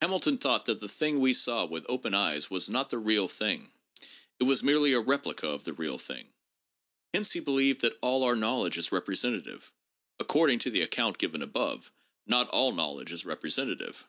[0.00, 3.70] Hamilton thought that the thing we saw with open eyes was not the real thing;
[4.40, 6.32] it was merely a replica of the real thing.
[7.14, 9.70] Hence he believed that all our knowledge is representative.
[10.18, 11.92] According to the account given above,
[12.26, 14.04] not all knowledge is representative.